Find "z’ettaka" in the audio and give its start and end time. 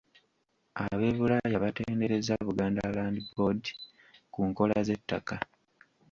4.87-5.35